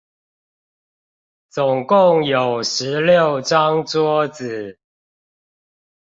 [1.51, 4.79] 總共有十六張桌子